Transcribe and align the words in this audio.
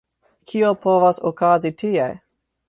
Kio 0.53 0.71
povas 0.85 1.21
okazi 1.31 1.73
tie? 1.83 2.09